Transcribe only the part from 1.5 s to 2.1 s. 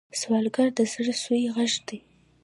غږ دی